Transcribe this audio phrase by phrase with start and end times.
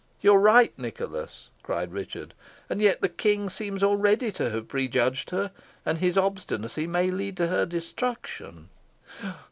[0.19, 2.33] "You are right, Nicholas," cried Richard;
[2.71, 5.51] "and yet the King seems already to have prejudged her,
[5.85, 8.69] and his obstinacy may lead to her destruction."